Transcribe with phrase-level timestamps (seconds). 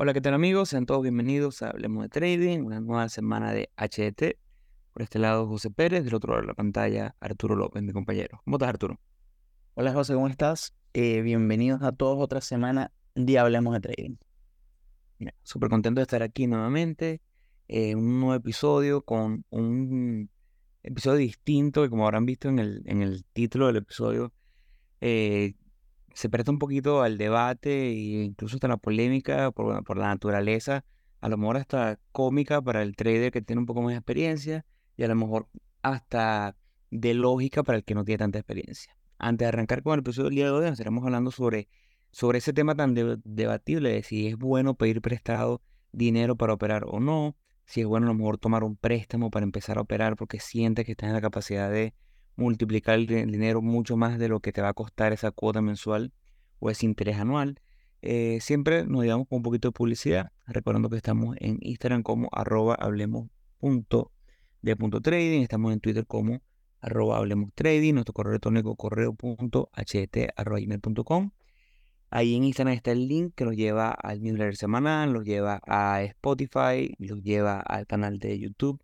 [0.00, 0.68] Hola, ¿qué tal amigos?
[0.68, 4.38] Sean todos bienvenidos a Hablemos de Trading, una nueva semana de HDT.
[4.92, 8.40] Por este lado José Pérez, del otro lado de la pantalla Arturo López, mi compañero.
[8.44, 9.00] ¿Cómo estás Arturo?
[9.74, 10.72] Hola José, ¿cómo estás?
[10.92, 14.14] Eh, bienvenidos a todos otra semana de Hablemos de Trading.
[15.42, 17.20] Súper contento de estar aquí nuevamente,
[17.66, 20.30] en un nuevo episodio con un
[20.84, 24.32] episodio distinto que como habrán visto en el, en el título del episodio,
[25.00, 25.54] eh,
[26.18, 30.84] se presta un poquito al debate e incluso hasta la polémica por, por la naturaleza,
[31.20, 34.66] a lo mejor hasta cómica para el trader que tiene un poco más de experiencia
[34.96, 35.48] y a lo mejor
[35.80, 36.56] hasta
[36.90, 38.96] de lógica para el que no tiene tanta experiencia.
[39.16, 41.68] Antes de arrancar con el episodio del día de hoy, estaremos hablando sobre,
[42.10, 45.62] sobre ese tema tan debatible de si es bueno pedir prestado
[45.92, 49.44] dinero para operar o no, si es bueno a lo mejor tomar un préstamo para
[49.44, 51.94] empezar a operar porque sientes que estás en la capacidad de
[52.38, 56.12] multiplicar el dinero mucho más de lo que te va a costar esa cuota mensual
[56.60, 57.60] o ese interés anual.
[58.00, 62.28] Eh, siempre nos llevamos con un poquito de publicidad, recordando que estamos en Instagram como
[62.30, 63.28] arroba hablemos
[63.58, 66.40] punto trading, estamos en Twitter como
[66.80, 69.16] arroba hablemos trading, nuestro correo electrónico correo
[72.10, 76.02] Ahí en Instagram está el link que nos lleva al newsletter semanal, los lleva a
[76.04, 78.80] Spotify, los lleva al canal de YouTube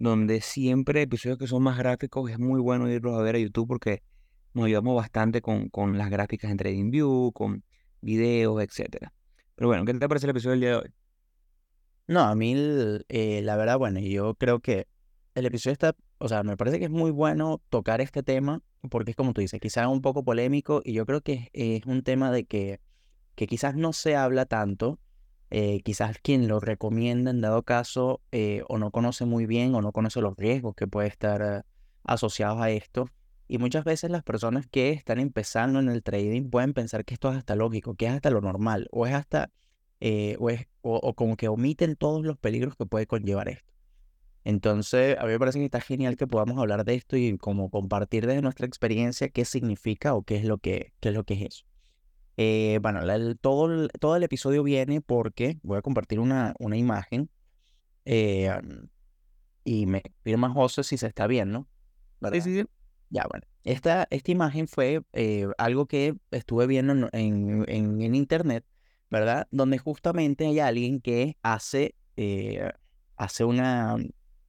[0.00, 3.68] donde siempre episodios que son más gráficos es muy bueno irlos a ver a YouTube
[3.68, 4.02] porque
[4.54, 7.62] nos ayudamos bastante con, con las gráficas en TradingView, con
[8.00, 9.10] videos, etc.
[9.54, 10.90] Pero bueno, ¿qué te parece el episodio del día de hoy?
[12.08, 12.54] No, a mí
[13.08, 14.88] eh, la verdad, bueno, yo creo que
[15.34, 19.10] el episodio está, o sea, me parece que es muy bueno tocar este tema porque
[19.10, 22.32] es como tú dices, quizás un poco polémico y yo creo que es un tema
[22.32, 22.80] de que,
[23.34, 24.98] que quizás no se habla tanto
[25.50, 29.82] eh, quizás quien lo recomienda en dado caso eh, o no conoce muy bien o
[29.82, 31.62] no conoce los riesgos que puede estar eh,
[32.04, 33.08] asociados a esto.
[33.48, 37.30] Y muchas veces las personas que están empezando en el trading pueden pensar que esto
[37.32, 39.50] es hasta lógico, que es hasta lo normal, o es hasta,
[40.38, 43.72] o, es, o, como que omiten todos los peligros que puede conllevar esto.
[44.44, 47.70] Entonces, a mí me parece que está genial que podamos hablar de esto y como
[47.70, 51.34] compartir desde nuestra experiencia qué significa o qué es lo que, qué es, lo que
[51.34, 51.69] es eso.
[52.42, 53.00] Eh, bueno,
[53.42, 57.28] todo, el, todo el episodio viene porque voy a compartir una, una imagen
[58.06, 58.50] eh,
[59.62, 61.68] y me firma José si se está viendo.
[62.32, 62.66] Sí, sí, sí.
[63.10, 63.44] Ya, bueno.
[63.62, 68.64] Esta, esta imagen fue eh, algo que estuve viendo en, en, internet,
[69.10, 69.46] ¿verdad?
[69.50, 71.94] Donde justamente hay alguien que hace,
[73.16, 73.96] hace una,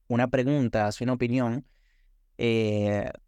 [0.08, 1.66] una pregunta, hace una opinión,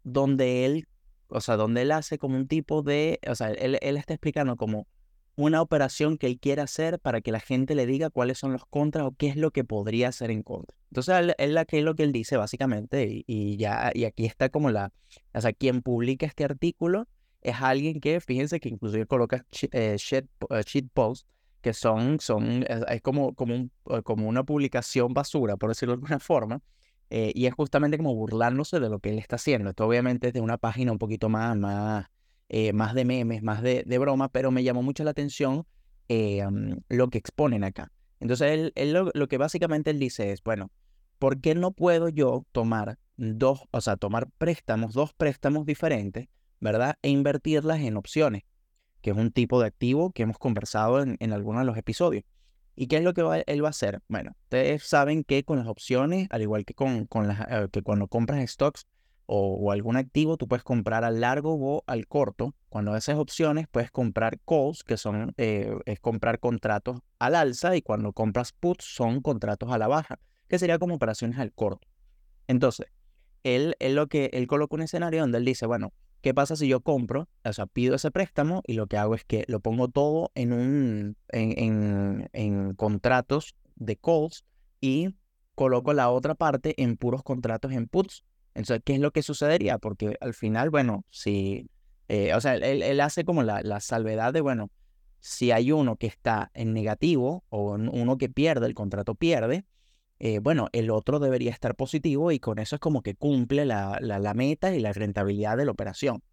[0.01, 0.87] donde él
[1.27, 4.87] o sea, donde él hace como un tipo de, o sea, él, está explicando como
[5.35, 8.65] una operación que él quiere hacer para que la gente le diga cuáles son los
[8.65, 10.77] contras o qué es lo que podría hacer en contra.
[10.91, 14.71] Entonces, él, él es lo que él dice básicamente, y, ya, y aquí está como
[14.71, 14.93] la,
[15.33, 17.07] o sea, quien publica este artículo
[17.41, 21.27] es alguien que, fíjense que inclusive coloca eh, shit, eh, post,
[21.61, 23.71] que son, son, es, como, como, un,
[24.03, 26.61] como una publicación basura, por decirlo de alguna forma,
[27.09, 29.69] eh, y es justamente como burlándose de lo que él está haciendo.
[29.69, 32.07] Esto obviamente es de una página un poquito más, más,
[32.49, 35.65] eh, más de memes, más de, de, broma, pero me llamó mucho la atención
[36.09, 36.43] eh,
[36.89, 37.91] lo que exponen acá.
[38.19, 40.71] Entonces, él, lo, lo, que básicamente él dice es, bueno,
[41.19, 46.27] ¿por qué no puedo yo tomar dos, o sea, tomar préstamos, dos préstamos diferentes,
[46.59, 46.95] ¿verdad?
[47.01, 48.43] E invertirlas en opciones,
[49.01, 52.23] que es un tipo de activo que hemos conversado en, en algunos de los episodios.
[52.75, 54.01] ¿Y qué es lo que él va a hacer?
[54.09, 57.81] Bueno, ustedes saben que con las opciones, al igual que, con, con las, eh, que
[57.81, 58.85] cuando compras stocks
[59.27, 62.53] o, algún activo, tú puedes comprar al largo o al corto.
[62.69, 67.81] Cuando haces opciones, puedes comprar calls, que son eh, es comprar contratos al alza, y
[67.81, 71.87] cuando compras puts, son contratos a la baja, que sería como operaciones al corto.
[72.47, 72.87] Entonces,
[73.43, 75.93] él, él, lo que, él coloca un escenario donde él dice, bueno,
[76.25, 79.23] ¿Qué pasa si yo compro, o sea, pido ese préstamo y lo que hago es
[79.23, 84.43] que lo pongo todo en, un, en, en, contratos de calls
[84.81, 85.13] y
[85.53, 88.25] coloco la otra parte en puros contratos en puts?
[88.55, 89.77] Entonces, ¿qué es lo que sucedería?
[89.77, 91.69] Porque al final, bueno, si,
[92.07, 94.71] eh, o sea, él, él, hace como la, la salvedad de, bueno,
[95.19, 99.63] si hay uno que está en negativo o uno que pierde, el contrato pierde,
[100.19, 103.97] eh, bueno, el otro debería estar positivo y con eso es como que cumple la,
[104.01, 106.23] la, meta y la rentabilidad de la operación.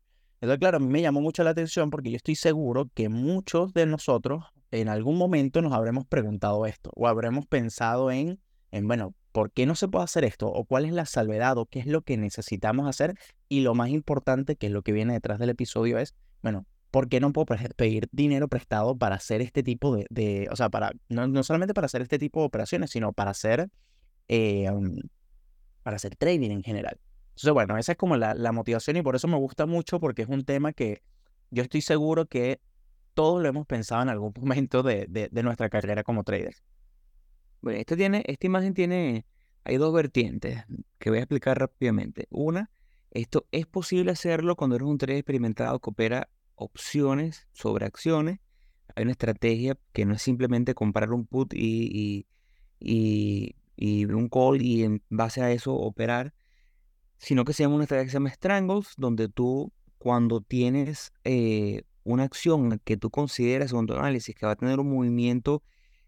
[0.40, 3.72] Entonces, claro, a mí me llamó mucho la atención porque yo estoy seguro que muchos
[3.74, 8.40] de nosotros en algún momento nos habremos preguntado esto o habremos pensado en,
[8.70, 10.48] en, bueno, ¿por qué no se puede hacer esto?
[10.48, 11.58] ¿O cuál es la salvedad?
[11.58, 13.14] ¿O qué es lo que necesitamos hacer?
[13.48, 17.08] Y lo más importante, que es lo que viene detrás del episodio, es, bueno, ¿por
[17.08, 21.42] qué no puedo pedir dinero prestado para hacer este tipo de, o sea, para, no,
[21.42, 23.70] solamente para hacer este tipo de operaciones, sino para hacer,
[24.28, 24.70] eh,
[25.82, 27.00] para hacer trading en general?
[27.30, 30.20] Entonces, bueno, esa es como la, la, motivación y por eso me gusta mucho porque
[30.20, 31.02] es un tema que
[31.50, 32.60] yo estoy seguro que
[33.14, 36.56] todos lo hemos pensado en algún momento de, de, nuestra carrera como trader.
[37.62, 39.24] Bueno, esta, tiene, esta imagen tiene,
[39.64, 40.62] hay dos vertientes
[40.98, 42.26] que voy a explicar rápidamente.
[42.28, 42.70] Una,
[43.12, 46.28] esto es posible hacerlo cuando eres un trader experimentado que opera
[46.62, 48.40] opciones sobre acciones.
[48.94, 52.26] Hay una estrategia que no es simplemente comprar un put y,
[52.78, 56.34] y, y, un call y en base a eso operar,
[57.18, 61.82] sino que se llama una estrategia que se llama Strangles, donde tú cuando tienes eh,
[62.04, 65.62] una acción que tú consideras según tu análisis que va a tener un movimiento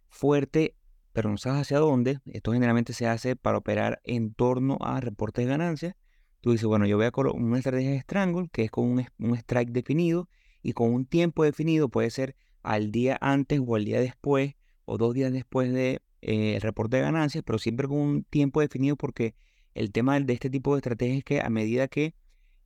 [0.08, 0.76] fuerte,
[1.12, 5.44] pero no sabes hacia dónde, esto generalmente se hace para operar en torno a reportes
[5.44, 5.94] de ganancias.
[6.40, 9.06] Tú dices, bueno, yo voy a colocar una estrategia de Strangle, que es con un,
[9.18, 10.28] un strike definido
[10.64, 14.54] y con un tiempo definido, puede ser al día antes o al día después
[14.86, 18.96] o dos días después de eh, reporte de ganancias, pero siempre con un tiempo definido
[18.96, 19.34] porque
[19.74, 22.14] el tema de este tipo de estrategias es que a medida que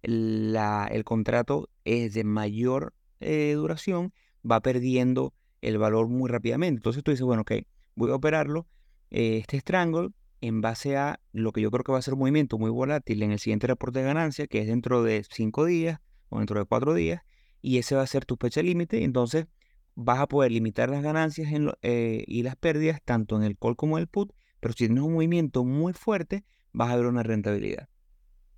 [0.02, 4.12] la, el contrato es de mayor eh, duración,
[4.48, 6.78] va perdiendo el valor muy rápidamente.
[6.78, 7.52] Entonces tú dices, bueno, ok,
[7.96, 8.68] voy a operarlo,
[9.10, 10.10] eh, este strangle,
[10.40, 13.24] en base a lo que yo creo que va a ser un movimiento muy volátil
[13.24, 15.98] en el siguiente reporte de ganancia, que es dentro de cinco días
[16.28, 17.22] o dentro de cuatro días,
[17.60, 19.04] y ese va a ser tu fecha límite.
[19.04, 19.46] Entonces
[19.94, 21.52] vas a poder limitar las ganancias
[21.82, 25.02] eh, y las pérdidas tanto en el call como en el put, pero si tienes
[25.02, 27.88] un movimiento muy fuerte, vas a ver una rentabilidad.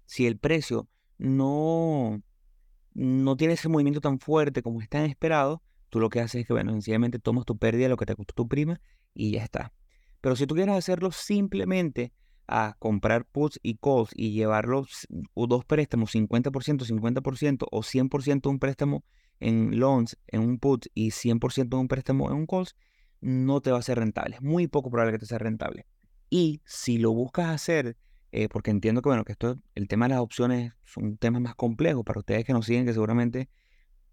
[0.05, 0.88] Si el precio
[1.19, 2.23] no,
[2.94, 6.52] no tiene ese movimiento tan fuerte como está esperado, tú lo que haces es que,
[6.52, 8.81] bueno, sencillamente tomas tu pérdida, lo que te costó tu prima,
[9.14, 9.73] y ya está.
[10.20, 12.12] Pero si tú quieres hacerlo simplemente
[12.50, 19.05] a comprar puts y calls y llevarlos dos préstamos, 50%, 50% o 100% un préstamo
[19.38, 22.76] en loans, en un put y 100% en un préstamo en un calls,
[23.20, 24.37] no te va a ser rentable.
[24.37, 25.87] Es muy poco probable que te sea rentable.
[26.29, 27.97] Y si lo buscas hacer
[28.32, 31.55] eh, porque entiendo que, bueno, que esto, el tema de las opciones son temas más
[31.55, 33.49] complejos para ustedes que nos siguen, que seguramente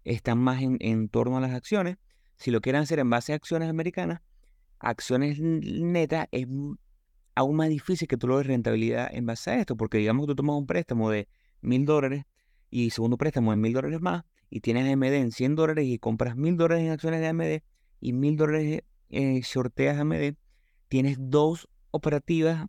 [0.04, 1.96] están más en, en torno a las acciones.
[2.36, 4.20] Si lo quieren hacer en base a acciones americanas,
[4.78, 6.46] acciones netas es
[7.38, 10.36] aún más difícil que tú logres rentabilidad en base a esto, porque digamos que tú
[10.36, 11.28] tomas un préstamo de
[11.60, 12.24] mil dólares
[12.70, 16.36] y segundo préstamo de mil dólares más y tienes AMD en 100 dólares y compras
[16.36, 17.62] mil dólares en acciones de AMD
[18.00, 20.34] y mil dólares eh, sorteas AMD,
[20.88, 22.66] tienes dos operativas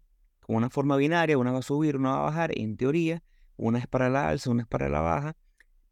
[0.50, 3.22] una forma binaria, una va a subir, una va a bajar, en teoría,
[3.56, 5.36] una es para la alza, una es para la baja,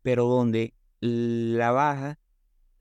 [0.02, 2.20] pero donde la baja,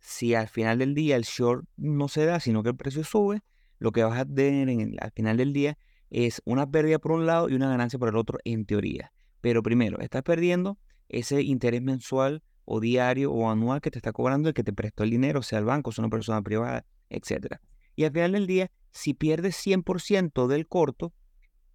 [0.00, 3.42] si al final del día el short no se da, sino que el precio sube,
[3.78, 5.76] lo que vas a tener en al final del día
[6.10, 9.12] es una pérdida por un lado y una ganancia por el otro, en teoría.
[9.40, 14.48] Pero primero, estás perdiendo ese interés mensual o diario o anual que te está cobrando
[14.48, 17.56] el que te prestó el dinero, sea el banco, sea una persona privada, etc.
[17.94, 21.12] Y al final del día, si pierdes 100% del corto,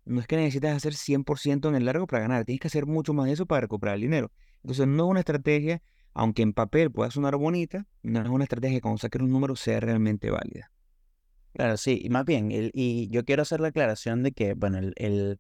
[0.06, 3.14] no es que necesites hacer 100% en el largo para ganar, tienes que hacer mucho
[3.14, 4.32] más de eso para recuperar el dinero.
[4.64, 5.82] Entonces no es una estrategia,
[6.14, 9.56] aunque en papel pueda sonar bonita, no es una estrategia que cuando saques un número
[9.56, 10.72] sea realmente válida.
[11.54, 15.40] Claro, sí, y más bien, y yo quiero hacer la aclaración de que, bueno, el,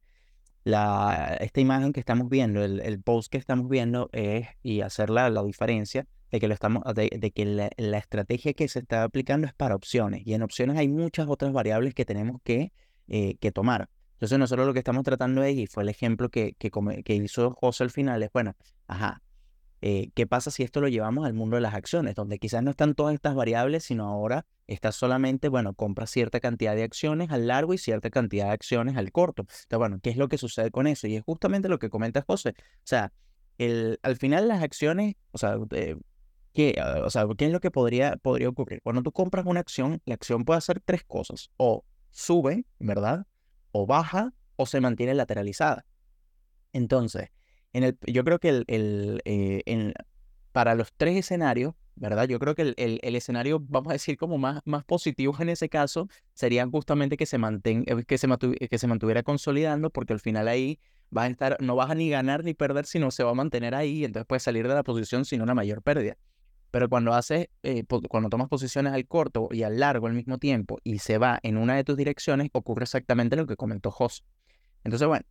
[0.63, 5.29] la, esta imagen que estamos viendo, el, post que estamos viendo es, y hacer la,
[5.43, 7.45] diferencia de que, lo estamos, de, que
[7.77, 11.53] la, estrategia que se está aplicando es para opciones, y en opciones hay muchas otras
[11.53, 12.73] variables que tenemos que,
[13.07, 13.89] eh, que tomar.
[14.13, 16.71] Entonces nosotros lo que estamos tratando es, y fue el ejemplo que, que,
[17.03, 18.55] que hizo José al final, es, bueno,
[18.87, 19.21] ajá,
[19.81, 22.13] eh, ¿qué pasa si esto lo llevamos al mundo de las acciones?
[22.13, 26.75] Donde quizás no están todas estas variables, sino ahora está solamente, bueno, compra cierta cantidad
[26.75, 29.43] de acciones al largo y cierta cantidad de acciones al corto.
[29.43, 31.07] Entonces, bueno, ¿qué es lo que sucede con eso?
[31.07, 32.55] Y es justamente lo que comenta José.
[32.57, 33.11] O sea,
[33.57, 35.95] el, al final las acciones, o sea, eh,
[36.53, 38.81] ¿qué, o sea, ¿qué es lo que podría, podría ocurrir?
[38.81, 41.49] Cuando tú compras una acción, la acción puede hacer tres cosas.
[41.57, 43.25] O sube, ¿verdad?
[43.71, 45.85] o baja o se mantiene lateralizada.
[46.73, 47.29] Entonces,
[47.73, 49.93] en el, yo creo que el, el eh,
[50.51, 52.27] para los tres escenarios, ¿verdad?
[52.27, 55.69] Yo creo que el, el, escenario, vamos a decir, como más, más positivo en ese
[55.69, 58.27] caso, sería justamente que se, mantenga, eh, que, se
[58.69, 60.79] que se mantuviera consolidando, porque al final ahí
[61.09, 63.75] vas a estar, no vas a ni ganar ni perder, sino se va a mantener
[63.75, 66.17] ahí, entonces puedes salir de la posición sin una mayor pérdida.
[66.71, 70.79] Pero cuando haces, eh, cuando tomas posiciones al corto y al largo al mismo tiempo
[70.85, 74.23] y se va en una de tus direcciones, ocurre exactamente lo que comentó Jos.
[74.85, 75.25] Entonces, bueno,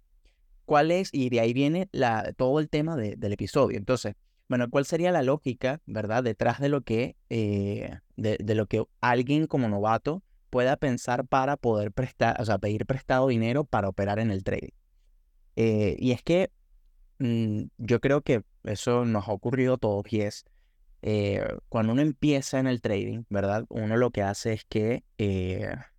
[0.66, 1.08] ¿cuál es?
[1.12, 3.78] Y de ahí viene la, todo el tema del episodio.
[3.78, 4.14] Entonces,
[4.50, 9.46] bueno, ¿cuál sería la lógica, verdad, detrás de lo que, eh, de, lo que alguien
[9.46, 14.32] como novato pueda pensar para poder prestar, o sea, pedir prestado dinero para operar en
[14.32, 14.72] el trading?
[15.54, 16.50] Eh, y es que
[17.20, 20.44] mm, yo creo que eso nos ha ocurrido a todos y es
[21.02, 23.66] eh, cuando uno empieza en el trading, ¿verdad?
[23.68, 25.04] Uno lo que hace es que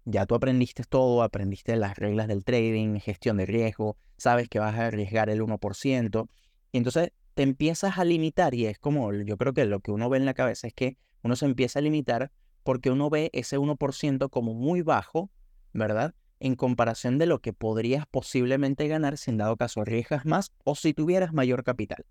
[0.03, 4.75] ya tú aprendiste todo, aprendiste las reglas del trading, gestión de riesgo, sabes que vas
[4.75, 6.27] a arriesgar el 1%,
[6.74, 10.09] y entonces te empiezas a limitar y es como, yo creo que lo que uno
[10.09, 12.31] ve en la cabeza es que uno se empieza a limitar
[12.63, 15.31] porque uno ve ese 1% como muy bajo,
[15.73, 16.13] ¿verdad?
[16.39, 20.75] En comparación de lo que podrías posiblemente ganar si en dado caso arriesgas más o
[20.75, 22.05] si tuvieras mayor capital.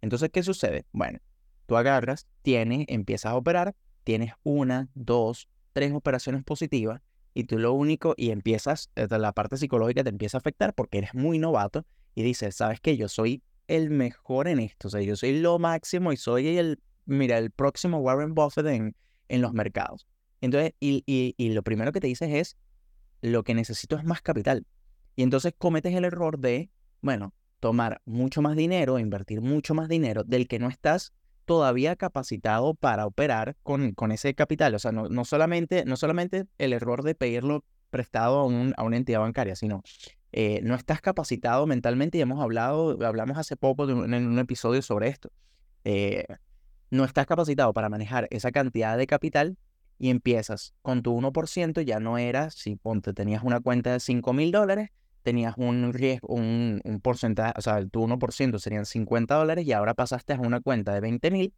[0.00, 0.86] Entonces, ¿qué sucede?
[0.92, 1.20] Bueno,
[1.66, 3.74] tú agarras, tienes, empiezas a operar,
[4.04, 7.00] tienes una, dos, tres operaciones positivas
[7.34, 10.98] y tú lo único, y empiezas, eh, la parte psicológica te empieza a afectar porque
[10.98, 12.96] eres muy novato y dices, ¿sabes qué?
[12.96, 13.42] Yo soy
[13.76, 17.50] el mejor en esto, o sea, yo soy lo máximo y soy el, mira, el
[17.50, 18.94] próximo Warren Buffett en,
[19.28, 20.06] en los mercados.
[20.40, 22.56] Entonces, y, y, y lo primero que te dices es,
[23.22, 24.66] lo que necesito es más capital.
[25.16, 30.24] Y entonces cometes el error de, bueno, tomar mucho más dinero, invertir mucho más dinero
[30.24, 31.12] del que no estás
[31.44, 34.74] todavía capacitado para operar con, con ese capital.
[34.74, 38.82] O sea, no, no, solamente, no solamente el error de pedirlo prestado a, un, a
[38.82, 39.82] una entidad bancaria, sino
[40.32, 45.08] eh, no estás capacitado mentalmente y hemos hablado, hablamos hace poco en un episodio sobre
[45.08, 45.30] esto.
[45.84, 46.24] Eh,
[46.90, 49.58] no estás capacitado para manejar esa cantidad de capital
[49.98, 54.32] y empiezas con tu 1%, ya no era, si ponte, tenías una cuenta de 5
[54.32, 54.90] mil dólares,
[55.22, 59.94] tenías un riesgo, un, un, porcentaje, o sea, tu 1% serían 50 dólares y ahora
[59.94, 61.54] pasaste a una cuenta de 20 mil,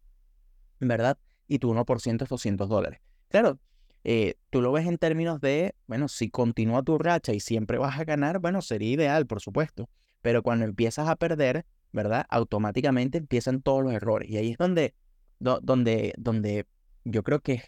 [0.79, 1.17] ¿verdad?
[1.47, 2.99] Y tu 1% es 200 dólares.
[3.29, 3.57] Claro,
[4.05, 7.99] eh, tú lo ves en términos de, bueno, si continúa tu racha y siempre vas
[7.99, 9.89] a ganar, bueno, sería ideal, por supuesto.
[10.21, 12.25] Pero cuando empiezas a perder, ¿verdad?
[12.29, 14.29] Automáticamente empiezan todos los errores.
[14.29, 14.93] Y ahí es donde,
[15.39, 16.65] donde, donde
[17.03, 17.63] yo creo que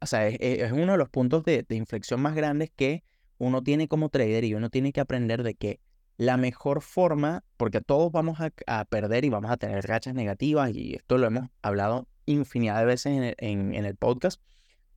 [0.00, 3.04] o sea, es, uno de los puntos de, de inflexión más grandes que
[3.38, 5.80] uno tiene como trader y uno tiene que aprender de que
[6.16, 10.94] la mejor forma, porque todos vamos a, perder y vamos a tener rachas negativas, y
[10.94, 14.42] esto lo hemos hablado infinidad de veces en el, podcast,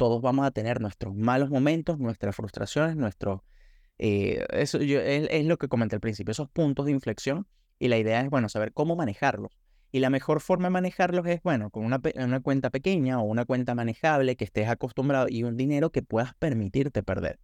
[0.02, 3.42] todos vamos a tener nuestros malos momentos, nuestras frustraciones, nuestros...
[4.00, 7.46] Eh, eso es, lo que comenté al principio, esos puntos de inflexión,
[7.78, 9.52] y la idea es, bueno, saber cómo manejarlos.
[9.92, 12.00] Y la mejor forma de manejarlos es, bueno, con una,
[12.40, 17.04] cuenta pequeña o una cuenta manejable que estés acostumbrado y un dinero que puedas permitirte
[17.04, 17.40] perder.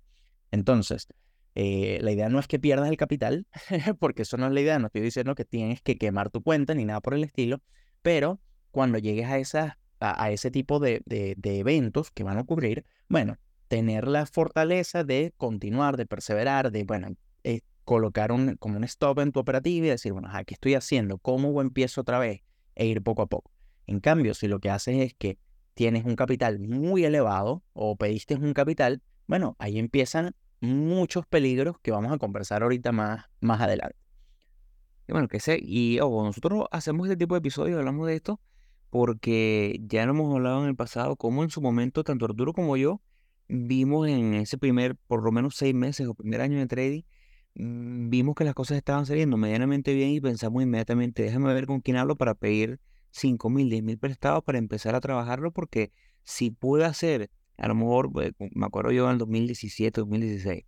[0.50, 1.06] Entonces,
[1.54, 3.46] eh, la idea no es que pierdas el capital,
[4.00, 6.74] porque eso no es la idea, no estoy diciendo que tienes que quemar tu cuenta
[6.74, 7.62] ni nada por el estilo,
[8.02, 8.40] pero
[8.72, 13.38] cuando llegues a, esa, a, ese tipo de, de, eventos que van a ocurrir, bueno,
[13.68, 17.10] tener la fortaleza de continuar, de perseverar, de, bueno,
[17.44, 21.18] eh, colocar un, como un stop en tu operativa y decir, bueno, ¿qué estoy haciendo?
[21.18, 22.42] ¿Cómo empiezo otra vez?
[22.76, 23.52] E ir poco a poco.
[23.88, 25.40] En cambio, si lo que haces es que
[25.74, 31.92] tienes un capital muy elevado o pediste un capital, bueno, ahí empiezan muchos peligros que
[31.92, 33.98] vamos a conversar ahorita más, más adelante.
[35.08, 38.42] Y bueno, que sé, y nosotros hacemos este tipo de episodios, hablamos de esto,
[38.90, 42.78] porque ya lo hemos hablado en el pasado, como en su momento, tanto Arturo como
[42.78, 43.02] yo,
[43.48, 47.04] vimos en ese primer, por lo menos seis meses o primer año de trading,
[47.56, 51.82] mm, vimos que las cosas estaban saliendo medianamente bien y pensamos inmediatamente, déjame ver con
[51.82, 52.80] quién hablo para pedir
[53.12, 55.92] 5 mil, 10 mil prestados para empezar a trabajarlo, porque
[56.24, 60.66] si pude hacer a lo mejor, pues, me acuerdo yo en el 2017, 2016,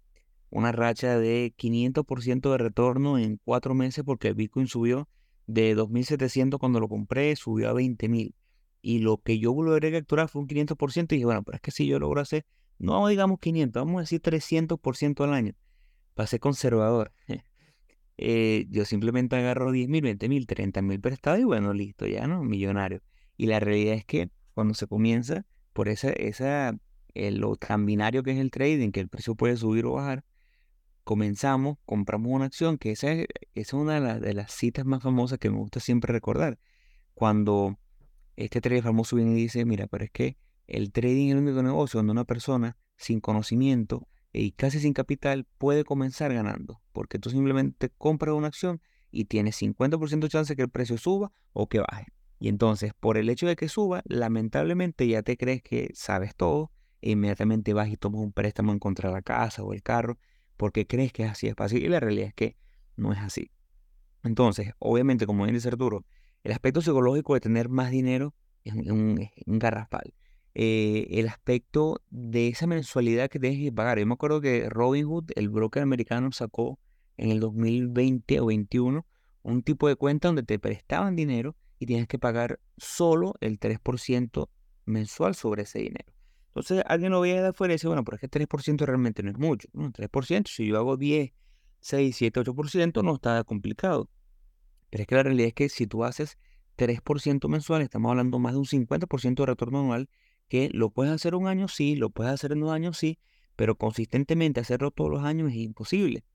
[0.49, 5.07] una racha de 500% de retorno en cuatro meses porque el Bitcoin subió
[5.49, 8.35] de 2.700 cuando lo compré, subió a 20.000.
[8.81, 11.71] Y lo que yo logré capturar fue un 500% y dije, bueno, pero es que
[11.71, 12.45] si yo logro hacer,
[12.77, 15.53] no digamos 500, vamos a decir 300% al año.
[16.13, 17.11] Pasé conservador.
[18.21, 23.01] Eh, yo simplemente agarro 10.000, 20.000, 30.000 prestados y bueno, listo, ya no, millonario.
[23.37, 26.77] Y la realidad es que cuando se comienza, por esa, esa,
[27.13, 30.25] eh, lo tan binario que es el trading, que el precio puede subir o bajar,
[31.09, 33.11] comenzamos, compramos una acción, que esa
[33.55, 36.59] es, una de, las citas más famosas que me gusta siempre recordar.
[37.15, 37.79] Cuando
[38.35, 40.37] este trader famoso viene y dice, mira, pero es que
[40.67, 45.47] el trading es el único negocio donde una persona sin conocimiento y casi sin capital
[45.57, 50.61] puede comenzar ganando, porque tú simplemente compras una acción y tienes 50% de chance que
[50.61, 52.05] el precio suba o que baje.
[52.37, 56.71] Y entonces, por el hecho de que suba, lamentablemente ya te crees que sabes todo
[57.01, 60.19] e inmediatamente vas y tomas un préstamo en contra de la casa o el carro
[60.59, 62.57] porque crees que es así es fácil y la realidad es que
[62.97, 63.49] no es así.
[64.23, 66.03] Entonces, obviamente, como dice Arturo,
[66.43, 68.35] el aspecto psicológico de tener más dinero
[68.65, 70.13] es un, garrafal.
[70.55, 73.99] Eh, el aspecto de esa mensualidad que tienes que pagar.
[73.99, 76.77] Yo me acuerdo que Robinhood, el broker americano, sacó
[77.15, 79.05] en el 2020 o 2021
[79.43, 84.49] un tipo de cuenta donde te prestaban dinero y tienes que pagar solo el 3%
[84.85, 86.11] mensual sobre ese dinero.
[86.59, 89.31] Entonces alguien lo veía de afuera y dice, bueno, pero es que 3% realmente no
[89.31, 89.69] es mucho.
[89.73, 89.91] ¿no?
[89.91, 91.31] 3%, si yo hago 10,
[91.79, 94.09] 6, 7, 8%, no está complicado.
[94.89, 96.37] Pero es que la realidad es que si tú haces
[96.77, 100.09] 3% mensual, estamos hablando más de un 50% de retorno anual,
[100.49, 103.19] que lo puedes hacer un año, sí, lo puedes hacer en dos años, sí,
[103.55, 106.25] pero consistentemente hacerlo todos los años es imposible.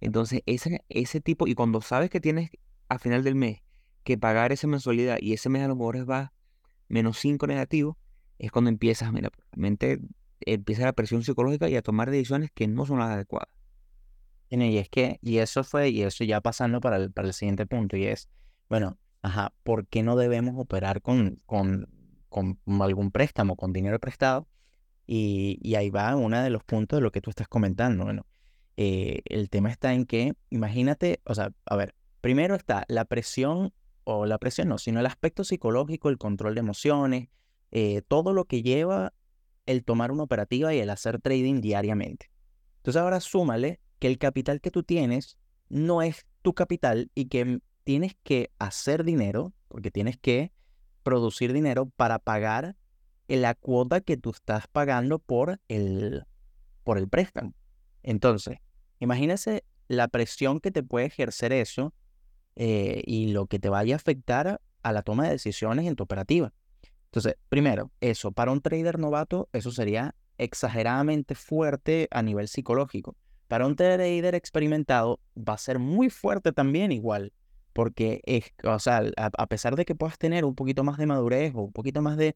[0.00, 2.50] Entonces, ese, ese tipo, y cuando sabes que tienes
[2.88, 3.62] a final del mes
[4.04, 6.32] que pagar esa mensualidad y ese mes a lo mejor va
[6.88, 7.98] menos 5 negativo,
[8.42, 10.00] es cuando empiezas, mira, realmente
[10.40, 13.48] empieza la presión psicológica y a tomar decisiones que no son las adecuadas.
[14.50, 17.64] Y es que, y eso fue, y eso ya pasando para el, para el siguiente
[17.64, 18.28] punto, y es,
[18.68, 21.88] bueno, ajá, ¿por qué no debemos operar con, con,
[22.28, 24.46] con algún préstamo, con dinero prestado?
[25.06, 28.04] Y, y ahí va uno de los puntos de lo que tú estás comentando.
[28.04, 28.26] Bueno,
[28.76, 33.72] eh, el tema está en que, imagínate, o sea, a ver, primero está la presión,
[34.04, 37.28] o la presión no, sino el aspecto psicológico, el control de emociones,
[37.72, 39.12] eh, todo lo que lleva
[39.66, 42.30] el tomar una operativa y el hacer trading diariamente.
[42.76, 45.38] Entonces ahora súmale que el capital que tú tienes
[45.68, 50.52] no es tu capital y que tienes que hacer dinero, porque tienes que
[51.02, 52.76] producir dinero para pagar
[53.28, 56.24] la cuota que tú estás pagando por el,
[56.84, 57.54] por el préstamo.
[58.02, 58.58] Entonces,
[58.98, 61.94] imagínese la presión que te puede ejercer eso
[62.56, 66.02] eh, y lo que te vaya a afectar a la toma de decisiones en tu
[66.02, 66.52] operativa.
[67.12, 73.16] Entonces, primero, eso, para un trader novato, eso sería exageradamente fuerte a nivel psicológico.
[73.48, 77.34] Para un trader experimentado, va a ser muy fuerte también igual,
[77.74, 81.52] porque es, o sea, a, pesar de que puedas tener un poquito más de madurez
[81.54, 82.34] o un poquito más de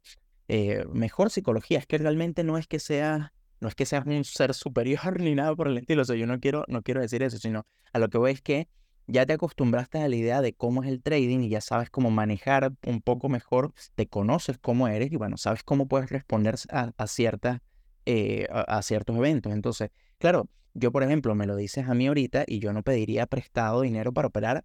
[0.49, 4.25] eh, mejor psicología, es que realmente no es que sea no es que seas un
[4.25, 7.23] ser superior ni nada por el estilo, o sea, yo no quiero, no quiero decir
[7.23, 7.64] eso, sino
[7.95, 8.68] a lo que voy es que
[9.07, 12.11] ya te acostumbraste a la idea de cómo es el trading y ya sabes cómo
[12.11, 16.93] manejar un poco mejor, te conoces cómo eres y bueno, sabes cómo puedes responder a,
[16.97, 17.07] a,
[18.07, 19.53] eh, a, ciertos eventos.
[19.53, 23.27] Entonces, claro, yo por ejemplo me lo dices a mí ahorita y yo no pediría
[23.27, 24.65] prestado dinero para operar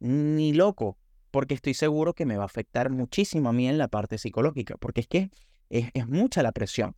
[0.00, 0.96] ni loco,
[1.30, 4.76] porque estoy seguro que me va a afectar muchísimo a mí en la parte psicológica,
[4.78, 5.30] porque es que
[5.70, 6.94] es mucha la presión.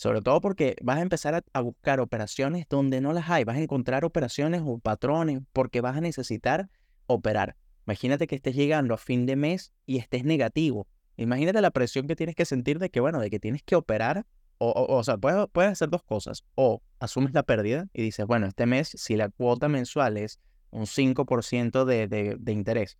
[0.00, 3.44] Sobre todo porque vas a empezar a, buscar operaciones donde no las hay.
[3.44, 6.70] Vas a encontrar operaciones o patrones porque vas a necesitar
[7.04, 7.54] operar.
[7.86, 10.86] Imagínate que estés llegando a fin de mes y estés negativo.
[11.18, 14.24] Imagínate la presión que tienes que sentir de que, bueno, de que tienes que operar.
[14.56, 16.44] O, o, sea, puedes, puedes hacer dos cosas.
[16.54, 20.86] O asumes la pérdida y dices, bueno, este mes, si la cuota mensual es un
[20.86, 22.96] 5% de, de, de, interés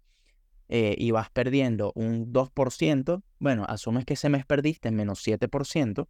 [0.69, 6.07] eh, y vas perdiendo un 2%, bueno, asumes que ese mes perdiste menos 7%,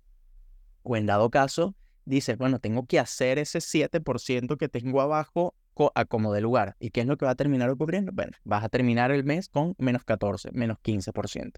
[0.82, 5.54] o en dado caso, dices, bueno, tengo que hacer ese 7% que tengo abajo
[5.94, 6.76] a como de lugar.
[6.78, 8.12] ¿Y qué es lo que va a terminar ocurriendo?
[8.12, 11.52] Bueno, vas a terminar el mes con menos 14, menos 15%.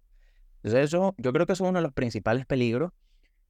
[0.56, 2.92] Entonces eso, yo creo que eso es uno de los principales peligros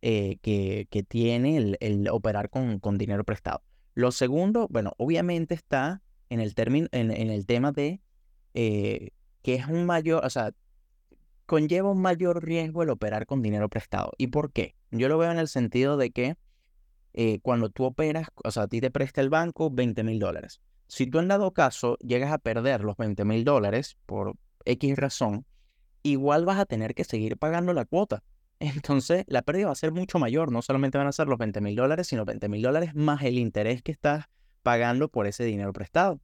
[0.01, 3.63] eh, que, que, tiene el, el operar con, con, dinero prestado.
[3.95, 8.01] Lo segundo, bueno, obviamente está en el, término, en, en el tema de
[8.55, 9.11] eh,
[9.43, 10.53] que es un mayor, o sea,
[11.47, 14.13] conlleva un mayor riesgo el operar con dinero prestado.
[14.17, 14.75] ¿Y por qué?
[14.93, 16.37] Yo lo veo en el sentido de que
[17.15, 20.61] eh, cuando tú operas, o sea, a ti te presta el banco 20 mil dólares.
[20.87, 25.47] Si tú en dado caso llegas a perder los 20 mil dólares por X razón,
[26.03, 28.23] igual vas a tener que seguir pagando la cuota.
[28.61, 30.53] Entonces, la pérdida va a ser mucho mayor.
[30.53, 33.39] No solamente van a ser los 20 mil dólares, sino 20 mil dólares más el
[33.39, 34.27] interés que estás
[34.63, 36.21] pagando por ese dinero prestado.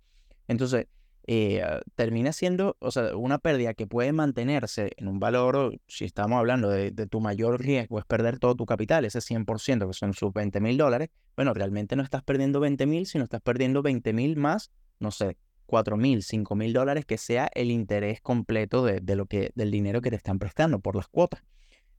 [0.47, 0.87] Entonces,
[1.31, 1.62] eh,
[1.95, 6.71] termina siendo, o sea, una pérdida que puede mantenerse en un valor, si estamos hablando
[6.71, 10.59] de, tu mayor riesgo, es perder todo tu capital, ese 100%, que son sus 20
[10.62, 14.71] mil dólares, bueno, realmente no estás perdiendo 20 mil, sino estás perdiendo 20 mil más,
[15.01, 15.37] no sé,
[15.67, 20.01] 4 mil, 5 mil dólares, que sea el interés completo de, lo que, del dinero
[20.01, 21.43] que te están prestando por las cuotas.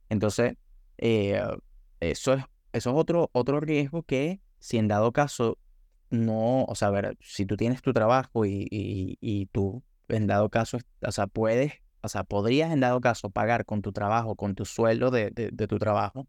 [0.08, 0.54] Entonces,
[0.98, 1.40] eh,
[2.00, 5.56] eso, es, eso es otro, otro riesgo que, si en dado caso
[6.10, 10.50] no, o sea, a ver, si tú tienes tu trabajo y, y, tú, en dado
[10.50, 14.54] caso, o sea, puedes, o sea, podrías en dado caso pagar con tu trabajo, con
[14.54, 16.26] tu sueldo de, de, tu trabajo,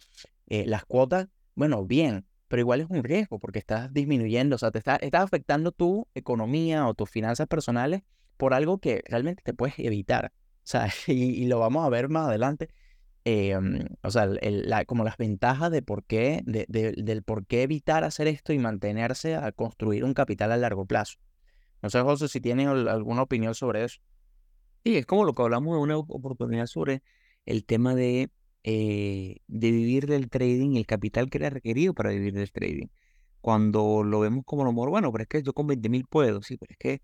[0.48, 4.72] eh, las cuotas, bueno, bien, pero igual es un riesgo porque estás disminuyendo, o sea,
[4.72, 8.04] te está, estás afectando tu economía o tus finanzas personales
[8.38, 10.32] por algo que realmente te puedes evitar.
[10.34, 12.70] O sea, y, y lo vamos a ver más adelante,
[13.24, 14.28] Em, o sea,
[14.88, 19.36] como las ventajas de por qué, de, del por qué evitar hacer esto y mantenerse
[19.36, 21.20] a construir un capital a largo plazo.
[21.84, 24.02] No sé, José, si tienen alguna opinión sobre eso.
[24.84, 27.04] Sí, es como lo que hablamos de una oportunidad sobre
[27.46, 28.32] el tema de,
[28.64, 32.88] eh, de vivir del trading el capital que era requerido para vivir del trading.
[33.42, 36.42] Cuando lo vemos como lo mejor, bueno, pero es que yo con 20 mil puedo,
[36.42, 37.02] sí, pero es que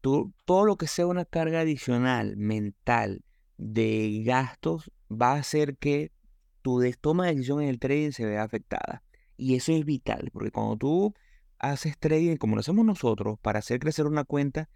[0.00, 3.22] tú, todo lo que sea una carga adicional mental
[3.56, 6.12] de gastos va a hacer que
[6.62, 9.02] tu toma de decisión en el trading se vea afectada.
[9.36, 11.14] Y eso es vital, porque cuando tú
[11.58, 14.68] haces trading como lo hacemos nosotros para hacer crecer una cuenta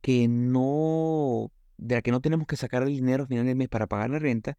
[0.00, 3.68] que no, de la que no tenemos que sacar el dinero al final del mes
[3.68, 4.56] para pagar la renta,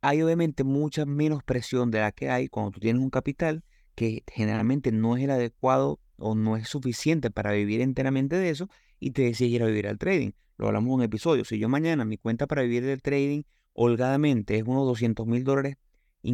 [0.00, 4.24] hay obviamente mucha menos presión de la que hay cuando tú tienes un capital que
[4.26, 8.68] generalmente no es el adecuado o no es suficiente para vivir enteramente de eso
[8.98, 10.32] y te decides ir a vivir al trading.
[10.56, 11.44] Lo hablamos en un episodio.
[11.44, 13.42] Si yo mañana mi cuenta para vivir del trading
[13.82, 15.78] holgadamente es unos 200 mil dólares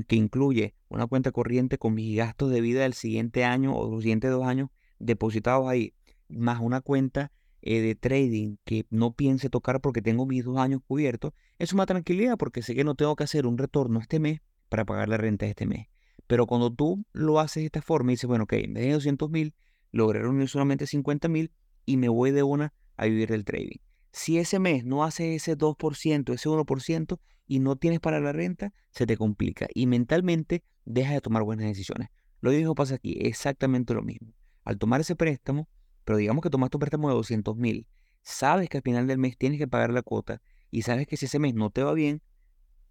[0.09, 4.03] que incluye una cuenta corriente con mis gastos de vida del siguiente año o los
[4.03, 5.95] siguientes dos años depositados ahí,
[6.29, 7.31] más una cuenta
[7.63, 11.87] eh, de trading que no piense tocar porque tengo mis dos años cubiertos, es una
[11.87, 15.17] tranquilidad porque sé que no tengo que hacer un retorno este mes para pagar la
[15.17, 15.87] renta este mes.
[16.27, 18.93] Pero cuando tú lo haces de esta forma y dices, bueno, ok, en vez de
[18.95, 19.55] 200 mil,
[19.93, 21.53] logré reunir solamente 50 mil
[21.85, 23.86] y me voy de una a vivir del trading.
[24.17, 28.73] Si ese mes no haces ese 2%, ese 1% y no tienes para la renta,
[28.91, 32.09] se te complica y mentalmente dejas de tomar buenas decisiones.
[32.41, 34.33] Lo mismo pasa aquí, exactamente lo mismo.
[34.65, 35.69] Al tomar ese préstamo,
[36.07, 37.87] pero digamos que tomaste un préstamo de 200 mil,
[38.23, 41.27] sabes que al final del mes tienes que pagar la cuota y sabes que si
[41.27, 42.23] ese mes no te va bien,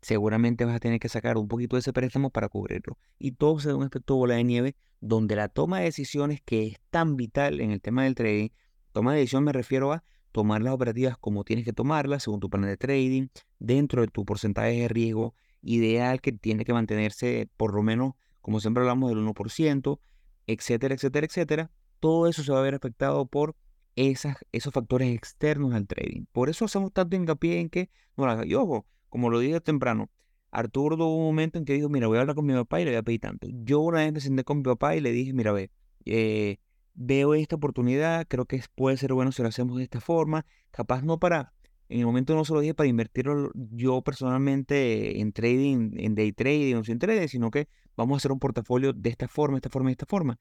[0.02, 3.00] seguramente vas a tener que sacar un poquito de ese préstamo para cubrirlo.
[3.18, 6.68] Y todo se da un efecto bola de nieve donde la toma de decisiones que
[6.68, 8.50] es tan vital en el tema del trading,
[8.92, 10.04] toma de decisión me refiero a
[10.36, 14.26] tomar las operativas como tienes que tomarlas según tu plan de trading, dentro de tu
[14.26, 19.20] porcentaje de riesgo ideal que tiene que mantenerse por lo menos, como siempre hablamos, del
[19.20, 20.00] 1%,
[20.46, 21.72] etcétera, etcétera, etcétera.
[22.02, 23.56] Todo eso se va a ver afectado por
[23.96, 26.26] esas, esos factores externos al trading.
[26.34, 30.10] Por eso hacemos tanto hincapié en que no la Y ojo, como lo dije temprano,
[30.52, 32.84] Arturo tuvo un momento en que dijo, mira, voy a hablar con mi papá y
[32.84, 33.48] le voy a pedir tanto.
[33.50, 35.72] Yo una vez me senté con mi papá y le dije, mira, ve,
[36.04, 36.58] eh,
[36.96, 41.04] veo esta oportunidad, creo que puede ser bueno si lo hacemos de esta forma, capaz
[41.04, 41.54] no para,
[41.90, 46.32] en el momento no se lo dije para invertirlo yo personalmente en trading, en day
[46.32, 49.70] trading o sin trading, sino que vamos a hacer un portafolio de esta forma, esta
[49.70, 50.40] forma y esta forma.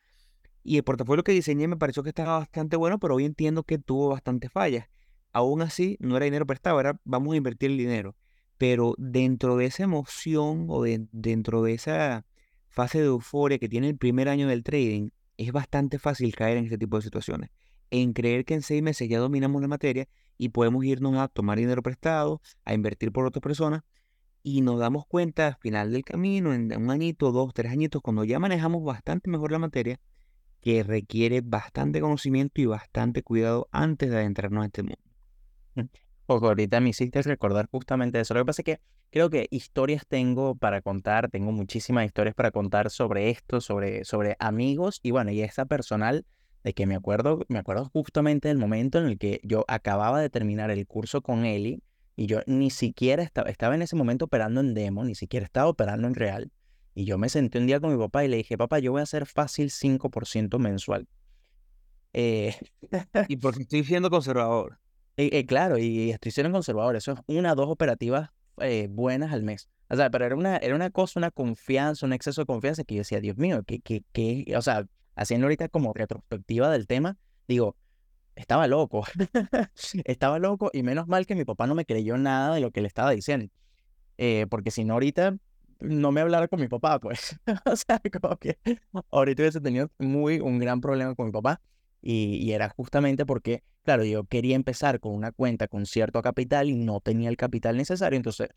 [0.62, 3.78] Y el portafolio que diseñé me pareció que estaba bastante bueno, pero hoy entiendo que
[3.78, 4.88] tuvo bastantes fallas.
[5.32, 8.16] Aún así, no era dinero prestado, era vamos a invertir el dinero
[8.58, 12.24] pero dentro de esa emoción o dentro de esa
[12.68, 16.64] fase de euforia que tiene el primer año del trading, es bastante fácil caer en
[16.64, 17.50] este tipo de situaciones.
[17.90, 21.58] En creer que en seis meses ya dominamos la materia y podemos irnos a tomar
[21.58, 23.82] dinero prestado, a invertir por otras personas,
[24.42, 28.24] y nos damos cuenta al final del camino, en un añito, dos, tres añitos, cuando
[28.24, 30.00] ya manejamos bastante mejor la materia,
[30.60, 35.90] que requiere bastante conocimiento y bastante cuidado antes de adentrarnos a este mundo.
[36.26, 38.34] Poco, ahorita me hiciste recordar justamente eso.
[38.34, 42.50] Lo que pasa es que creo que historias tengo para contar, tengo muchísimas historias para
[42.50, 46.24] contar sobre esto, sobre, sobre amigos y bueno, y esta personal
[46.64, 50.30] de que me acuerdo, me acuerdo justamente del momento en el que yo acababa de
[50.30, 51.82] terminar el curso con Eli
[52.16, 55.68] y yo ni siquiera estaba, estaba en ese momento operando en demo, ni siquiera estaba
[55.68, 56.50] operando en real.
[56.94, 59.00] Y yo me senté un día con mi papá y le dije, papá, yo voy
[59.00, 61.06] a hacer fácil 5% mensual.
[62.14, 62.56] Eh...
[63.28, 64.78] y porque estoy siendo conservador.
[65.16, 66.96] Eh, eh, claro, y estoy conservador.
[66.96, 69.68] Eso es una dos operativas eh, buenas al mes.
[69.88, 72.96] O sea, pero era una, era una cosa, una confianza, un exceso de confianza que
[72.96, 77.16] yo decía, Dios mío, que, que, que, o sea, haciendo ahorita como retrospectiva del tema,
[77.46, 77.76] digo,
[78.34, 79.04] estaba loco.
[80.04, 82.80] estaba loco y menos mal que mi papá no me creyó nada de lo que
[82.80, 83.52] le estaba diciendo.
[84.50, 85.36] porque si no, ahorita
[85.80, 87.38] no me hablara con mi papá, pues.
[87.66, 88.58] o sea, como que
[89.10, 91.60] ahorita hubiese tenido muy un gran problema con mi papá.
[92.06, 96.74] Y, era justamente porque, claro, yo quería empezar con una cuenta con cierto capital y
[96.74, 98.18] no tenía el capital necesario.
[98.18, 98.50] Entonces,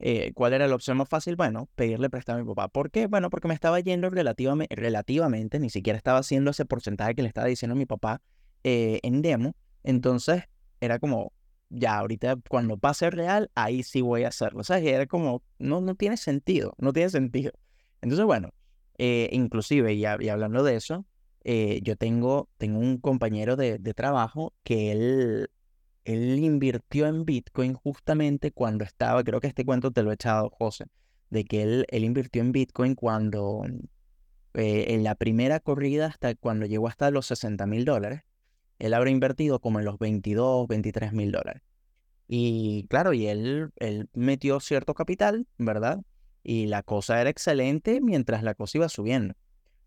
[0.00, 1.34] eh, ¿cuál era la opción más fácil?
[1.34, 2.68] Bueno, pedirle prestado a mi papá.
[2.68, 3.06] ¿Por qué?
[3.06, 7.28] Bueno, porque me estaba yendo relativamente, relativamente ni siquiera estaba haciendo ese porcentaje que le
[7.28, 8.20] estaba diciendo a mi papá
[8.64, 9.56] eh, en demo.
[9.82, 10.42] Entonces,
[10.80, 11.32] era como,
[11.70, 14.60] ya, ahorita cuando pase real, ahí sí voy a hacerlo.
[14.60, 17.52] O sea, era como, no, no tiene sentido, no tiene sentido.
[18.02, 18.50] Entonces, bueno,
[18.98, 21.06] eh, inclusive, y hablando de eso,
[21.44, 25.50] eh, yo tengo, tengo un compañero de, trabajo que él,
[26.04, 30.50] él invirtió en Bitcoin justamente cuando estaba, creo que este cuento te lo he echado,
[30.50, 30.86] José,
[31.28, 33.62] de que él, él invirtió en Bitcoin cuando,
[34.54, 38.22] eh, en la primera corrida, hasta cuando llegó hasta los 60 mil dólares,
[38.78, 41.62] él habrá invertido como en los 22, 23 mil dólares.
[42.26, 46.00] Y claro, y él, él metió cierto capital, ¿verdad?
[46.42, 49.34] Y la cosa era excelente mientras la cosa iba subiendo.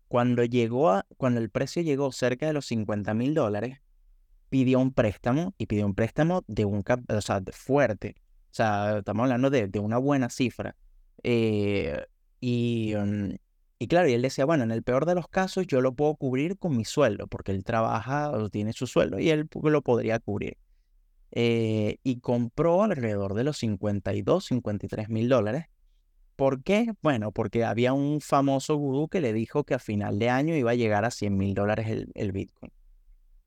[0.08, 3.78] Cuando llegó a, cuando el precio llegó cerca de los 50 mil dólares,
[4.48, 8.16] pidió un préstamo y pidió un préstamo de un o sea, fuerte.
[8.50, 10.74] O sea, estamos hablando de, de una buena cifra.
[11.22, 12.04] Eh,
[12.40, 13.34] y, mm,
[13.78, 16.14] y claro, y él decía, bueno, en el peor de los casos yo lo puedo
[16.16, 20.18] cubrir con mi sueldo, porque él trabaja o tiene su sueldo y él lo podría
[20.18, 20.56] cubrir.
[21.30, 25.66] Eh, y compró alrededor de los 52, 53 mil dólares
[26.38, 26.94] ¿Por qué?
[27.02, 30.70] Bueno, porque había un famoso gurú que le dijo que a final de año iba
[30.70, 32.70] a llegar a 100 mil dólares el, Bitcoin.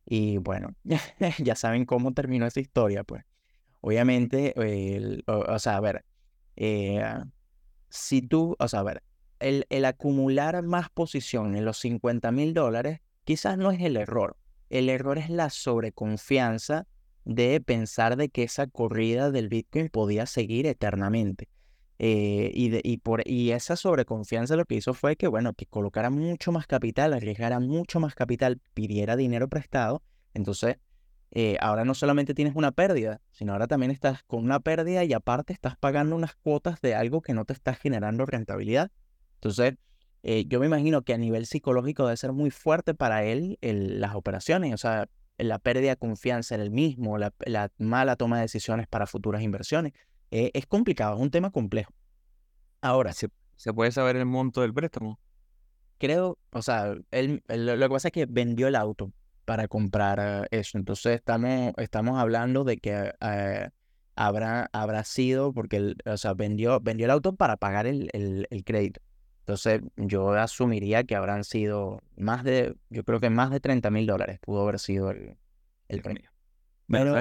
[0.06, 0.75] Y bueno,
[1.39, 3.23] ya saben cómo terminó esa historia, pues.
[3.80, 4.54] Obviamente,
[5.25, 6.04] o, sea, a ver,
[6.58, 7.01] eh,
[7.88, 9.04] si tú, o sea, a ver,
[9.39, 14.36] el, el acumular más posición en los 50 mil dólares quizás no es el error.
[14.69, 16.88] El error es la sobreconfianza
[17.23, 21.47] de pensar de que esa corrida del Bitcoin podía seguir eternamente.
[22.04, 25.68] Eh, y, de, y, por, y esa sobreconfianza lo que hizo fue que, bueno, que
[25.68, 30.02] colocara mucho más capital, arriesgara mucho más capital, pidiera dinero prestado.
[30.34, 30.78] Entonces,
[31.30, 35.14] eh, ahora no solamente tienes una pérdida, sino ahora también estás con una pérdida y
[35.14, 38.90] aparte estás pagando unas cuotas de algo que no te está generando rentabilidad.
[39.36, 39.76] Entonces,
[40.24, 44.16] eh, yo me imagino que a nivel psicológico debe ser muy fuerte para él las
[44.16, 47.32] operaciones, o sea, la pérdida de confianza en él mismo, la,
[47.78, 49.94] mala toma de decisiones para futuras inversiones.
[50.32, 51.94] Eh, es complicado, es un tema complejo.
[52.82, 55.20] Ahora, ¿Se, ¿Se, puede saber el monto del préstamo?
[55.98, 59.12] Creo, o sea, él, lo que pasa es que vendió el auto
[59.46, 60.78] para comprar eso.
[60.78, 63.70] Entonces estamos, estamos hablando de que eh,
[64.15, 69.02] habrá, habrá sido porque, o sea, vendió, vendió el auto para pagar el, el, crédito.
[69.39, 74.08] Entonces yo asumiría que habrán sido más de, yo creo que más de 30 mil
[74.08, 75.38] dólares pudo haber sido el,
[75.88, 76.32] el premio.
[76.88, 77.15] Pero,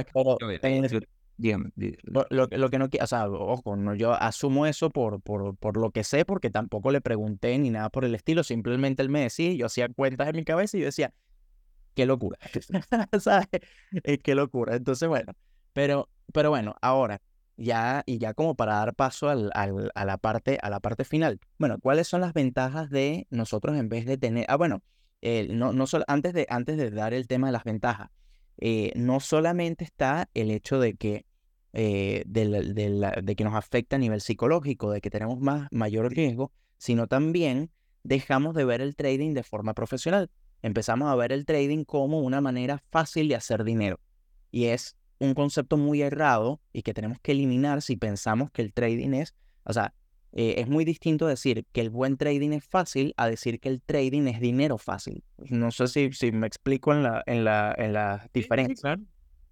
[2.03, 5.91] lo, lo, que no o sea, ojo, no, yo asumo eso por, por, por lo
[5.91, 9.53] que sé, porque tampoco le pregunté ni nada por el estilo, simplemente él me decía,
[9.55, 11.13] yo hacía cuentas en mi cabeza y yo decía,
[11.95, 12.39] qué locura,
[13.21, 13.49] ¿sabes?
[14.23, 14.77] qué locura.
[14.77, 15.33] Entonces, bueno,
[15.73, 17.21] pero, pero bueno, ahora,
[17.57, 21.05] ya, y ya como para dar paso al, al, a, la parte, a la parte
[21.05, 21.41] final.
[21.59, 24.83] Bueno, ¿cuáles son las ventajas de nosotros en vez de tener, ah, bueno,
[25.23, 28.11] eh, no, no solo, antes, de, antes de dar el tema de las ventajas,
[28.59, 31.27] eh, no solamente está el hecho de que,
[31.73, 36.13] eh, de, de, de, que nos afecta a nivel psicológico, de que tenemos más, mayor
[36.13, 37.71] riesgo, sino también
[38.03, 40.31] dejamos de ver el trading de forma profesional
[40.63, 43.99] empezamos a ver el trading como una manera fácil de hacer dinero.
[44.51, 48.73] Y es un concepto muy errado y que tenemos que eliminar si pensamos que el
[48.73, 49.95] trading es, o sea,
[50.33, 53.83] eh, es muy distinto decir que el buen trading es fácil a decir que el
[53.83, 55.25] trading es dinero fácil.
[55.39, 58.99] No sé si, si me explico en la, en la, en la diferencia.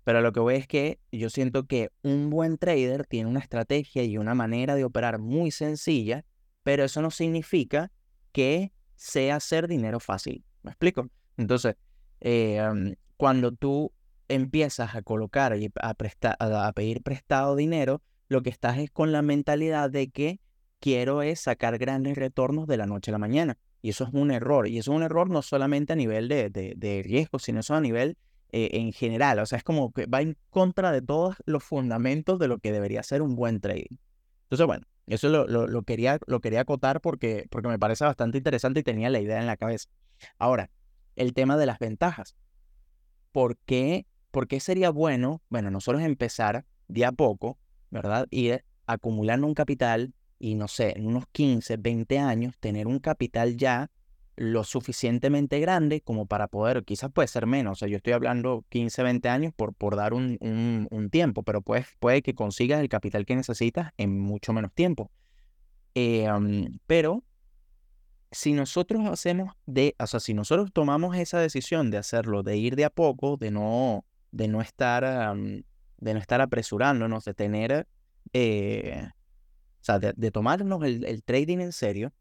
[0.09, 4.05] Pero lo que voy es que yo siento que un buen trader tiene una estrategia
[4.05, 6.25] y una manera de operar muy sencilla,
[6.63, 7.93] pero eso no significa
[8.33, 10.47] que sea hacer dinero fácil.
[10.63, 11.11] ¿Me explico?
[11.37, 11.77] Entonces,
[12.23, 12.59] eh,
[13.19, 13.93] cuando tú
[14.29, 19.13] empiezas a colocar y a, prestar, a pedir prestado dinero, lo que estás es con
[19.13, 20.41] la mentalidad de que
[20.81, 23.59] quiero es sacar grandes retornos de la noche a la mañana.
[23.83, 24.69] Y eso es un error.
[24.69, 27.83] Y eso es un error no solamente a nivel de, de, riesgo, sino eso a
[27.83, 28.17] nivel
[28.51, 29.39] eh, en general.
[29.39, 32.73] O sea, es como que va en contra de todos los fundamentos de lo que
[32.73, 33.97] debería ser un buen trading.
[34.45, 38.81] Entonces, bueno, eso lo, lo, quería, lo quería acotar porque, porque me parece bastante interesante
[38.81, 39.89] y tenía la idea en la cabeza.
[40.39, 40.71] Ahora,
[41.17, 42.37] el tema de las ventajas.
[43.33, 47.59] ¿Por qué, ¿Por qué sería bueno, bueno, nosotros empezar de a poco,
[47.91, 48.27] ¿verdad?
[48.31, 53.57] Ir acumulando un capital y no sé, en unos 15, 20 años, tener un capital
[53.57, 53.91] ya
[54.39, 58.65] lo suficientemente grande como para poder, quizás puede ser menos, o sea, yo estoy hablando
[58.69, 62.89] 15, 20 años por, por dar un, un, tiempo, pero pues, puede que consigas el
[62.89, 65.11] capital que necesitas en mucho menos tiempo.
[65.97, 66.29] Eh,
[66.87, 67.25] pero
[68.31, 72.77] si nosotros hacemos de, o sea, si nosotros tomamos esa decisión de hacerlo, de ir
[72.77, 77.89] de a poco, de no, de no estar, de no estar apresurándonos, de tener,
[78.33, 79.09] eh,
[79.81, 82.13] o sea, de, tomarnos el, trading en serio,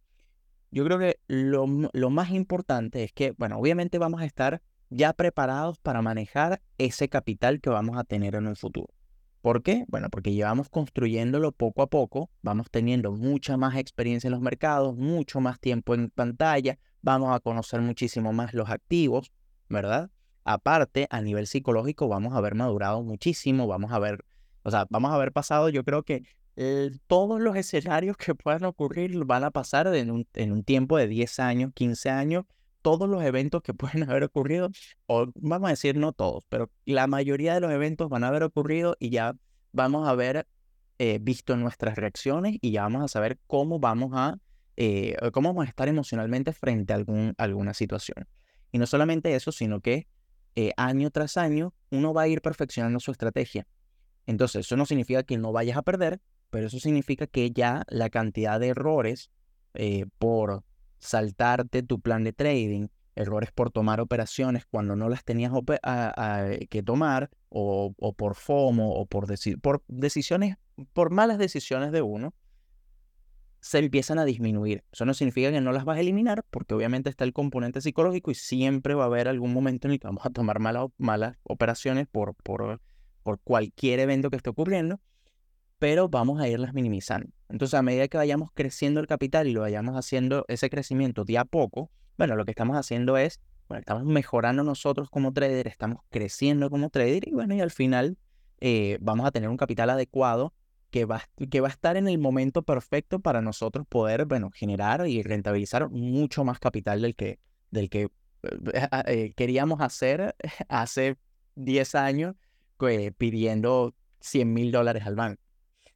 [0.71, 5.13] yo creo que lo, lo más importante es que, bueno, obviamente vamos a estar ya
[5.13, 8.89] preparados para manejar ese capital que vamos a tener en el futuro.
[9.41, 9.85] ¿Por qué?
[9.87, 14.95] Bueno, porque llevamos construyéndolo poco a poco, vamos teniendo mucha más experiencia en los mercados,
[14.97, 19.31] mucho más tiempo en pantalla, vamos a conocer muchísimo más los activos,
[19.69, 20.09] ¿verdad?
[20.43, 24.25] Aparte, a nivel psicológico, vamos a haber madurado muchísimo, vamos a ver,
[24.63, 26.23] o sea, vamos a haber pasado, yo creo que
[27.07, 31.07] todos los escenarios que puedan ocurrir van a pasar en un, en un tiempo de
[31.07, 32.45] 10 años, 15 años,
[32.81, 34.69] todos los eventos que pueden haber ocurrido,
[35.07, 38.43] o vamos a decir no todos, pero la mayoría de los eventos van a haber
[38.43, 39.35] ocurrido y ya
[39.71, 40.47] vamos a haber
[40.99, 44.37] eh, visto nuestras reacciones y ya vamos a saber cómo vamos a,
[44.77, 48.27] eh, cómo vamos a estar emocionalmente frente a algún, alguna situación.
[48.71, 50.07] Y no solamente eso, sino que
[50.55, 53.67] eh, año tras año uno va a ir perfeccionando su estrategia.
[54.25, 58.09] Entonces, eso no significa que no vayas a perder, pero eso significa que ya la
[58.09, 59.29] cantidad de errores
[60.17, 60.63] por
[60.99, 65.51] saltarte tu plan de trading, errores por tomar operaciones cuando no las tenías
[66.69, 69.27] que tomar, o, por FOMO, o por,
[69.87, 70.57] decisiones,
[70.93, 72.33] por malas decisiones de uno,
[73.59, 74.83] se empiezan a disminuir.
[74.91, 78.31] Eso no significa que no las vas a eliminar, porque obviamente está el componente psicológico
[78.31, 82.07] y siempre va a haber algún momento en el que vamos a tomar malas, operaciones
[82.07, 82.79] por, por
[83.43, 84.99] cualquier evento que esté ocurriendo
[85.79, 87.29] pero vamos a irlas minimizando.
[87.49, 91.37] Entonces, a medida que vayamos creciendo el capital y lo vayamos haciendo ese crecimiento de
[91.37, 95.99] a poco, bueno, lo que estamos haciendo es, bueno, estamos mejorando nosotros como trader, estamos
[96.09, 98.17] creciendo como trader y bueno, y al final
[98.59, 100.53] eh, vamos a tener un capital adecuado
[100.89, 105.07] que va, que va a estar en el momento perfecto para nosotros poder, bueno, generar
[105.07, 107.39] y rentabilizar mucho más capital del que,
[107.71, 108.03] del que
[108.43, 110.35] eh, eh, queríamos hacer
[110.69, 111.17] hace
[111.55, 112.35] 10 años
[113.17, 115.41] pidiendo 100 mil dólares al banco.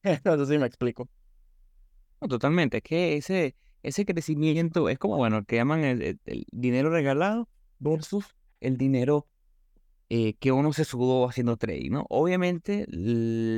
[0.25, 1.09] no sé si me explico.
[2.21, 2.77] No, totalmente.
[2.77, 6.19] Es que ese, ese crecimiento es como, bueno, que llaman el,
[6.51, 8.25] dinero regalado versus
[8.59, 9.27] el dinero
[10.09, 12.05] eh, que uno se sudó haciendo trading, ¿no?
[12.09, 12.85] Obviamente,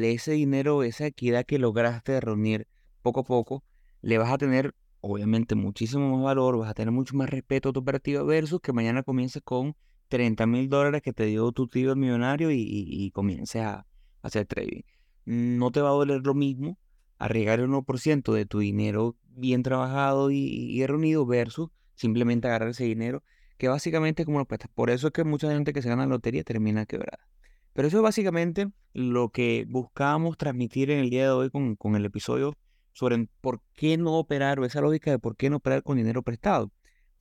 [0.03, 2.67] ese dinero, esa equidad que lograste reunir
[3.01, 3.63] poco a poco,
[4.01, 7.73] le vas a tener, obviamente, muchísimo más valor, vas a tener mucho más respeto a
[7.73, 9.75] tu operativa versus que mañana comiences con
[10.09, 13.87] 30 mil dólares que te dio tu tío el millonario y, comiences a
[14.21, 14.83] hacer trading.
[15.25, 16.77] No te va a doler lo mismo
[17.17, 23.23] arriesgar el 1% de tu dinero bien trabajado y, reunido versus simplemente agarrar ese dinero,
[23.57, 24.69] que básicamente como lo prestas.
[24.73, 27.25] Por eso es que mucha gente que se gana la lotería termina quebrada.
[27.73, 31.95] Pero eso es básicamente lo que buscábamos transmitir en el día de hoy con, con
[31.95, 32.55] el episodio
[32.91, 36.23] sobre por qué no operar, o esa lógica de por qué no operar con dinero
[36.23, 36.71] prestado.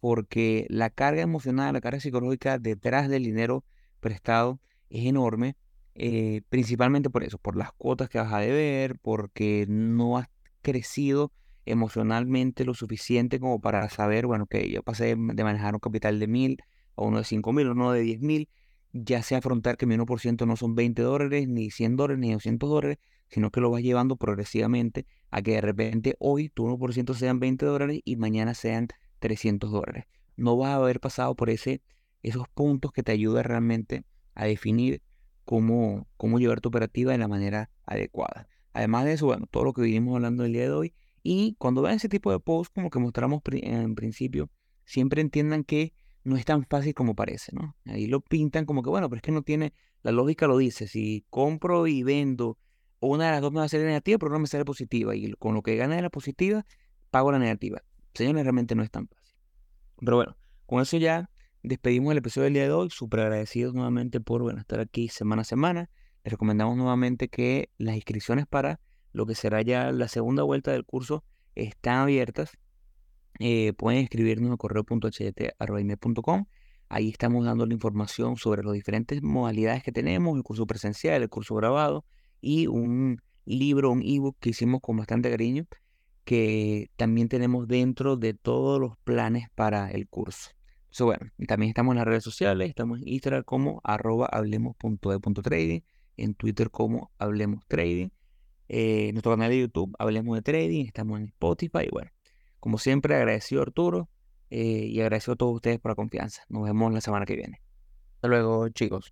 [0.01, 3.65] Porque la carga emocional, la carga psicológica detrás del dinero
[4.01, 4.61] prestado
[4.91, 5.57] es enorme
[5.95, 10.29] eh, principalmente por eso, por las cuotas que vas a deber, porque no has
[10.63, 11.33] crecido
[11.65, 16.27] emocionalmente lo suficiente como para saber, bueno, que yo pasé de manejar un capital de
[16.27, 16.59] mil
[16.97, 18.49] a uno de cinco mil, uno de diez mil,
[18.93, 22.69] ya sé afrontar que mi 1% no son 20 dólares, ni 100 dólares, ni 200
[22.69, 27.41] dólares, sino que lo vas llevando progresivamente a que de repente hoy tu 1% sean
[27.41, 30.05] 20 dólares y mañana sean 300 dólares.
[30.37, 31.81] No vas a haber pasado por ese,
[32.23, 35.01] esos puntos que te ayudan realmente a definir
[35.45, 38.49] cómo, cómo llevar tu operativa de la manera adecuada.
[38.73, 40.95] Además de eso, bueno, todo lo que vinimos hablando el día de hoy.
[41.23, 44.51] Y cuando vean ese tipo de posts, como que mostramos en principio,
[44.85, 45.93] siempre entiendan que
[46.25, 47.77] no es tan fácil como parece, ¿no?
[47.87, 50.87] Ahí lo pintan como que, bueno, pero es que no tiene, la lógica lo dice,
[50.87, 52.59] si compro y vendo,
[53.01, 55.33] una de las dos me va a ser negativa, pero no me sale positiva, y
[55.33, 56.65] con lo que gana de la positiva,
[57.11, 57.83] pago la negativa.
[58.15, 59.37] Señores, realmente no es tan fácil.
[59.99, 61.31] Pero bueno, con eso ya
[61.63, 62.91] despedimos el episodio del día de hoy.
[62.91, 65.91] Súper agradecidos nuevamente por bueno, estar aquí semana a semana.
[66.25, 68.81] Les recomendamos nuevamente que las inscripciones para
[69.13, 72.53] lo que será ya la segunda vuelta del curso están abiertas.
[73.39, 76.47] Eh, pueden escribirnos a correo.ht.com.
[76.89, 81.29] Ahí estamos dando la información sobre las diferentes modalidades que tenemos, el curso presencial, el
[81.31, 82.05] curso grabado
[82.41, 85.67] y un libro, un ebook que hicimos con bastante cariño,
[86.25, 90.51] que también tenemos dentro de todos los planes para el curso
[91.01, 95.81] bueno, también estamos en las redes sociales, estamos en Instagram como arroba hablemos.de.trading,
[96.17, 98.09] en Twitter como hablemos trading,
[98.69, 102.11] eh, nuestro canal de YouTube hablemos de trading, estamos en Spotify, bueno,
[102.61, 104.09] como siempre agradecido Arturo
[104.51, 106.43] eh, y agradecido a todos ustedes por la confianza.
[106.49, 107.61] Nos vemos la semana que viene.
[108.17, 109.11] Hasta luego chicos.